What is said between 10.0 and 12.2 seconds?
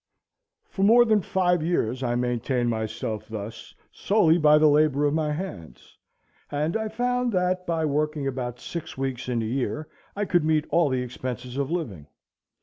I could meet all the expenses of living.